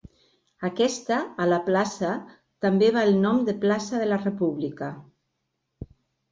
[0.69, 2.15] Aquesta a la plaça
[2.67, 4.93] també va el nom de plaça de la República.